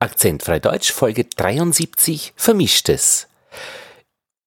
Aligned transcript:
Akzentfrei 0.00 0.60
Deutsch, 0.60 0.92
Folge 0.92 1.24
73, 1.24 2.32
Vermischtes. 2.36 3.26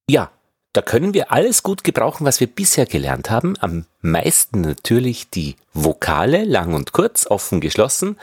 Ja, 0.09 0.31
da 0.71 0.81
können 0.81 1.13
wir 1.13 1.33
alles 1.33 1.61
gut 1.61 1.83
gebrauchen, 1.83 2.25
was 2.25 2.39
wir 2.39 2.47
bisher 2.47 2.85
gelernt 2.85 3.29
haben. 3.29 3.55
Am 3.59 3.85
meisten 4.01 4.61
natürlich 4.61 5.29
die 5.29 5.57
Vokale, 5.73 6.45
lang 6.45 6.73
und 6.73 6.93
kurz, 6.93 7.27
offen, 7.27 7.59
geschlossen. 7.59 8.17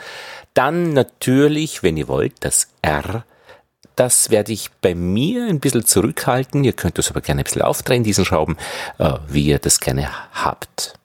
Dann 0.55 0.93
natürlich, 0.93 1.83
wenn 1.83 1.97
ihr 1.97 2.07
wollt, 2.07 2.33
das 2.39 2.69
R. 2.81 3.23
Das 3.95 4.31
werde 4.31 4.51
ich 4.51 4.71
bei 4.81 4.95
mir 4.95 5.45
ein 5.45 5.59
bisschen 5.59 5.85
zurückhalten. 5.85 6.63
Ihr 6.63 6.73
könnt 6.73 6.97
das 6.97 7.11
aber 7.11 7.21
gerne 7.21 7.41
ein 7.41 7.43
bisschen 7.43 7.61
aufdrehen, 7.61 8.03
diesen 8.03 8.25
Schrauben, 8.25 8.57
äh, 8.97 9.13
wie 9.27 9.45
ihr 9.45 9.59
das 9.59 9.79
gerne 9.79 10.09
habt. 10.33 10.95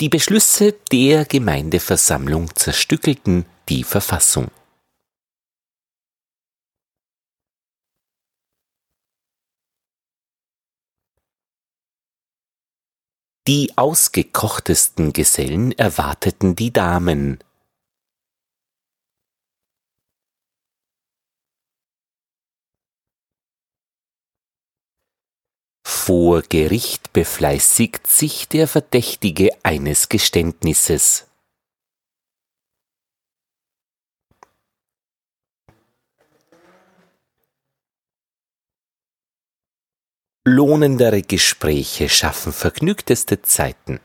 Die 0.00 0.08
Beschlüsse 0.08 0.74
der 0.92 1.24
Gemeindeversammlung 1.24 2.54
zerstückelten 2.54 3.44
die 3.70 3.84
Verfassung. 3.84 4.50
Die 13.46 13.72
ausgekochtesten 13.76 15.12
Gesellen 15.12 15.72
erwarteten 15.72 16.56
die 16.56 16.72
Damen. 16.72 17.42
Vor 25.86 26.42
Gericht 26.42 27.12
befleißigt 27.12 28.06
sich 28.06 28.48
der 28.48 28.66
Verdächtige 28.66 29.50
eines 29.64 30.08
Geständnisses. 30.08 31.29
Lohnendere 40.52 41.22
Gespräche 41.22 42.08
schaffen 42.08 42.52
vergnügteste 42.52 43.40
Zeiten. 43.40 44.00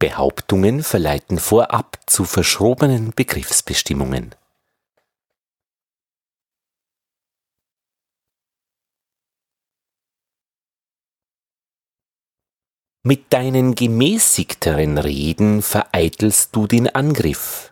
Behauptungen 0.00 0.82
verleiten 0.82 1.38
vorab 1.38 2.00
zu 2.06 2.24
verschrobenen 2.24 3.12
Begriffsbestimmungen. 3.14 4.34
Mit 13.06 13.34
deinen 13.34 13.74
gemäßigteren 13.74 14.96
Reden 14.96 15.60
vereitelst 15.60 16.56
du 16.56 16.66
den 16.66 16.88
Angriff. 16.88 17.70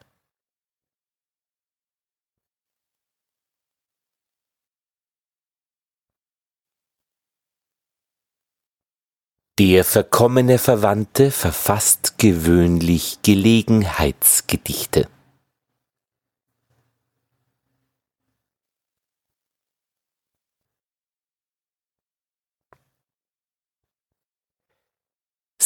Der 9.59 9.87
verkommene 9.87 10.59
Verwandte 10.59 11.31
verfasst 11.31 12.19
gewöhnlich 12.19 13.21
Gelegenheitsgedichte. 13.23 15.09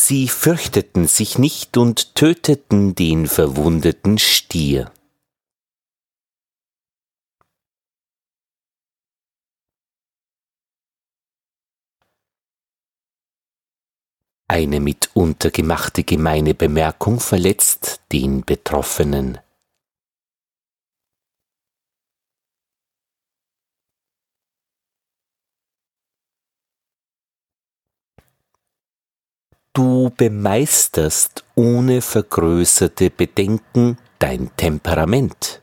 Sie 0.09 0.29
fürchteten 0.29 1.09
sich 1.09 1.37
nicht 1.37 1.77
und 1.77 2.15
töteten 2.15 2.95
den 2.95 3.27
verwundeten 3.27 4.19
Stier. 4.19 4.93
Eine 14.47 14.79
mitunter 14.79 15.51
gemachte 15.51 16.05
gemeine 16.05 16.55
Bemerkung 16.55 17.19
verletzt 17.19 18.01
den 18.13 18.45
Betroffenen. 18.45 19.41
Du 29.77 30.09
bemeisterst 30.09 31.45
ohne 31.55 32.01
vergrößerte 32.01 33.11
Bedenken 33.11 33.99
dein 34.19 34.51
Temperament. 34.57 35.63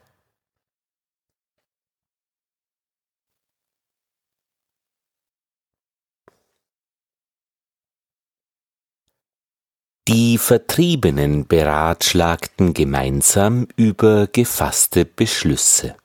Die 10.08 10.38
Vertriebenen 10.38 11.48
beratschlagten 11.48 12.76
gemeinsam 12.76 13.68
über 13.78 14.28
gefasste 14.28 15.06
Beschlüsse. 15.06 15.96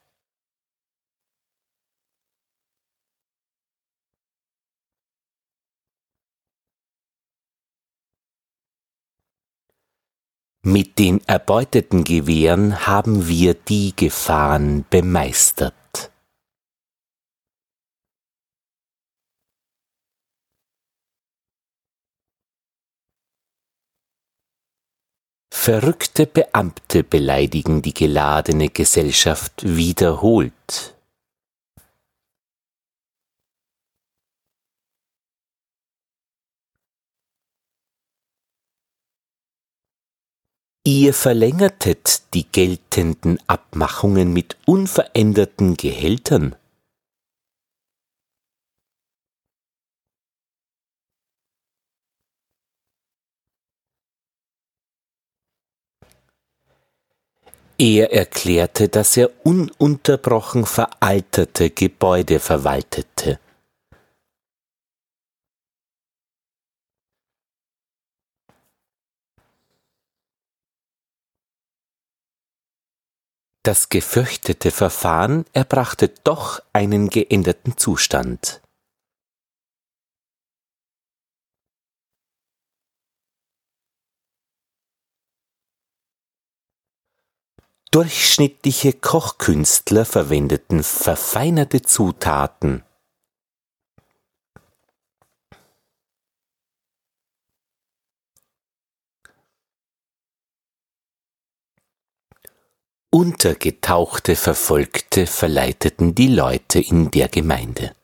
Mit 10.71 10.99
den 10.99 11.27
erbeuteten 11.27 12.05
Gewehren 12.05 12.87
haben 12.87 13.27
wir 13.27 13.55
die 13.55 13.97
Gefahren 13.97 14.85
bemeistert. 14.91 15.73
Verrückte 25.51 26.27
Beamte 26.27 27.03
beleidigen 27.03 27.81
die 27.81 27.95
geladene 27.95 28.69
Gesellschaft 28.69 29.63
wiederholt. 29.65 30.98
Ihr 41.01 41.15
verlängertet 41.15 42.35
die 42.35 42.45
geltenden 42.51 43.39
Abmachungen 43.47 44.33
mit 44.33 44.57
unveränderten 44.67 45.77
Gehältern. 45.77 46.57
Er 57.79 58.13
erklärte, 58.13 58.89
dass 58.89 59.17
er 59.17 59.31
ununterbrochen 59.45 60.67
veralterte 60.67 61.71
Gebäude 61.71 62.41
verwaltete. 62.41 63.39
Das 73.69 73.91
gefürchtete 73.91 74.71
Verfahren 74.71 75.45
erbrachte 75.53 76.09
doch 76.25 76.63
einen 76.73 77.11
geänderten 77.11 77.77
Zustand. 77.77 78.63
Durchschnittliche 87.91 88.95
Kochkünstler 88.95 90.07
verwendeten 90.07 90.83
verfeinerte 90.83 91.83
Zutaten. 91.83 92.85
Untergetauchte 103.11 104.37
Verfolgte 104.37 105.27
verleiteten 105.27 106.15
die 106.15 106.29
Leute 106.29 106.79
in 106.79 107.11
der 107.11 107.29
Gemeinde. 107.29 107.97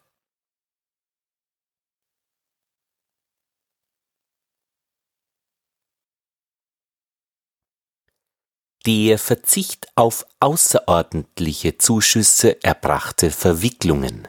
Der 8.87 9.19
Verzicht 9.19 9.89
auf 9.95 10.25
außerordentliche 10.41 11.77
Zuschüsse 11.77 12.63
erbrachte 12.63 13.31
Verwicklungen. 13.31 14.27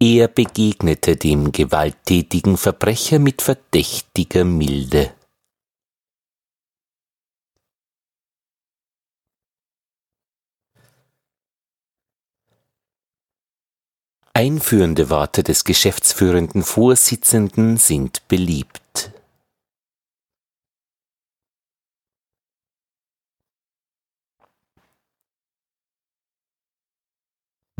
Er 0.00 0.28
begegnete 0.28 1.16
dem 1.16 1.52
gewalttätigen 1.52 2.56
Verbrecher 2.56 3.18
mit 3.18 3.40
verdächtiger 3.40 4.44
Milde. 4.44 5.14
Einführende 14.36 15.10
Worte 15.10 15.44
des 15.44 15.62
geschäftsführenden 15.62 16.64
Vorsitzenden 16.64 17.76
sind 17.76 18.26
beliebt. 18.26 19.13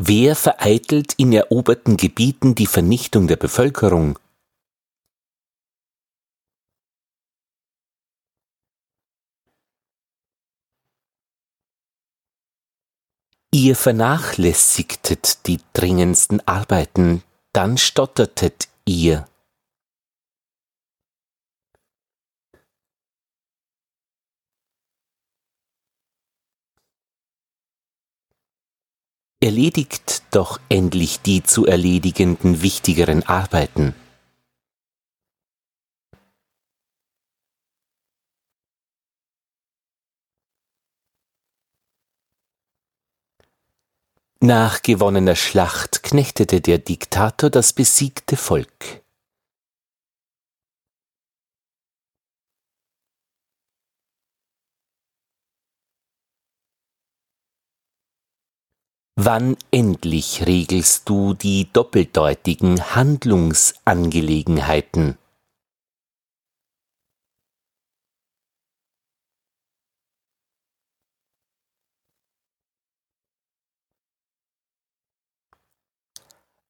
Wer 0.07 0.35
vereitelt 0.35 1.13
in 1.17 1.33
eroberten 1.33 1.97
Gebieten 1.97 2.53
die 2.53 2.67
Vernichtung 2.67 3.25
der 3.25 3.37
Bevölkerung? 3.37 4.19
Ihr 13.51 13.75
vernachlässigtet 13.75 15.47
die 15.47 15.59
dringendsten 15.73 16.39
Arbeiten, 16.47 17.23
dann 17.51 17.79
stottertet 17.79 18.67
ihr. 18.85 19.27
Erledigt 29.45 30.23
doch 30.31 30.59
endlich 30.69 31.21
die 31.21 31.43
zu 31.43 31.67
erledigenden 31.67 32.63
wichtigeren 32.63 33.21
Arbeiten. 33.21 33.93
Nach 44.39 44.81
gewonnener 44.81 45.35
Schlacht 45.35 46.01
knechtete 46.01 46.59
der 46.59 46.79
Diktator 46.79 47.51
das 47.51 47.71
besiegte 47.71 48.37
Volk. 48.37 49.04
Wann 59.17 59.55
endlich 59.71 60.45
regelst 60.45 61.07
du 61.07 61.33
die 61.33 61.71
doppeldeutigen 61.71 62.95
Handlungsangelegenheiten? 62.95 65.17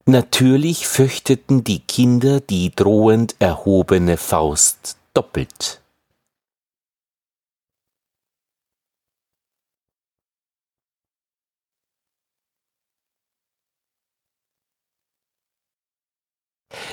Natürlich 0.05 0.87
fürchteten 0.87 1.63
die 1.63 1.79
Kinder 1.79 2.41
die 2.41 2.69
drohend 2.69 3.35
erhobene 3.39 4.17
Faust 4.17 4.97
doppelt. 5.15 5.81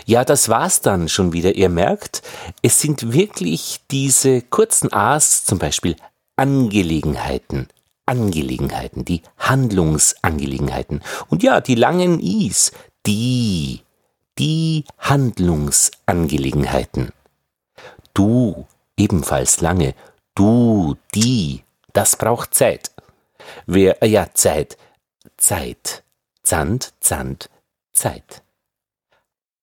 Ja, 0.06 0.24
das 0.24 0.48
war's 0.48 0.80
dann 0.80 1.08
schon 1.08 1.32
wieder. 1.32 1.54
Ihr 1.54 1.68
merkt, 1.68 2.22
es 2.62 2.80
sind 2.80 3.12
wirklich 3.12 3.80
diese 3.90 4.40
kurzen 4.42 4.92
A's, 4.92 5.44
zum 5.44 5.58
Beispiel 5.58 5.96
Angelegenheiten, 6.36 7.66
Angelegenheiten, 8.06 9.04
die 9.04 9.22
Handlungsangelegenheiten. 9.38 11.02
Und 11.28 11.42
ja, 11.42 11.60
die 11.60 11.74
langen 11.74 12.20
I's, 12.20 12.70
die, 13.06 13.80
die 14.38 14.84
Handlungsangelegenheiten. 14.98 17.10
Du, 18.14 18.66
ebenfalls 18.96 19.60
lange, 19.60 19.94
du, 20.34 20.96
die, 21.14 21.62
das 21.92 22.16
braucht 22.16 22.54
Zeit. 22.54 22.90
Wer, 23.66 24.02
äh, 24.02 24.06
ja, 24.06 24.28
Zeit, 24.34 24.76
Zeit, 25.36 26.02
Zand, 26.42 26.94
Zand, 27.00 27.50
Zeit. 27.92 28.42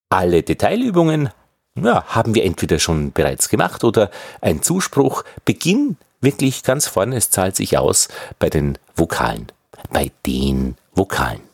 Alle 0.10 0.42
Detailübungen 0.42 1.30
ja, 1.76 2.04
haben 2.08 2.34
wir 2.34 2.44
entweder 2.44 2.80
schon 2.80 3.12
bereits 3.12 3.48
gemacht 3.48 3.84
oder 3.84 4.10
ein 4.42 4.64
Zuspruch. 4.64 5.24
Beginn 5.46 5.98
wirklich 6.20 6.64
ganz 6.64 6.88
vorne, 6.88 7.16
es 7.16 7.30
zahlt 7.30 7.56
sich 7.56 7.78
aus 7.78 8.08
bei 8.40 8.50
den 8.50 8.78
Vokalen, 8.96 9.52
bei 9.92 10.12
den 10.26 10.76
Vokalen. 10.94 11.49